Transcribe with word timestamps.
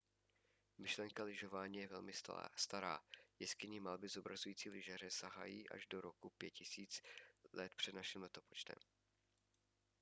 myšlenka 0.77 1.23
lyžování 1.23 1.77
je 1.77 1.87
velmi 1.87 2.13
stará. 2.57 2.99
jeskynní 3.39 3.79
malby 3.79 4.07
zobrazující 4.07 4.69
lyžaře 4.69 5.11
sahají 5.11 5.69
až 5.69 5.85
do 5.85 6.01
roku 6.01 6.29
5000 6.37 7.01
př.n.l! 7.75 8.81